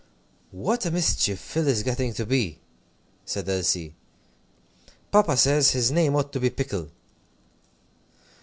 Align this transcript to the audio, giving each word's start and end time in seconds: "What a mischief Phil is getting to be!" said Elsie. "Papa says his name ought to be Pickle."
"What 0.55 0.87
a 0.87 0.89
mischief 0.89 1.37
Phil 1.39 1.67
is 1.67 1.83
getting 1.83 2.11
to 2.15 2.25
be!" 2.25 2.59
said 3.23 3.47
Elsie. 3.47 3.93
"Papa 5.11 5.37
says 5.37 5.69
his 5.73 5.91
name 5.91 6.15
ought 6.15 6.33
to 6.33 6.39
be 6.39 6.49
Pickle." 6.49 6.89